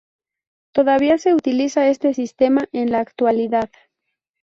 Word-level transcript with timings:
Todavía 0.73 1.19
se 1.19 1.35
utiliza 1.35 1.87
este 1.89 2.15
sistema 2.15 2.63
en 2.71 2.89
la 2.89 3.01
actualidad. 3.01 3.69